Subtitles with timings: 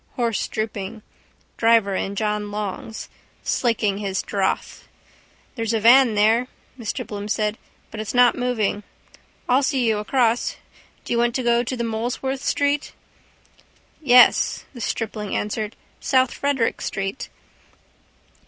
[0.15, 1.03] Horse drooping.
[1.57, 3.07] Driver in John Long's.
[3.43, 4.87] Slaking his drouth.
[5.53, 6.47] —There's a van there,
[6.79, 7.55] Mr Bloom said,
[7.91, 8.81] but it's not moving.
[9.47, 10.55] I'll see you across.
[11.05, 12.93] Do you want to go to Molesworth street?
[14.01, 15.75] —Yes, the stripling answered.
[15.99, 17.29] South Frederick street.